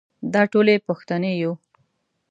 دا 0.33 0.41
ټولې 0.51 0.75
پوښتنې 0.87 1.31
يو. 1.41 1.53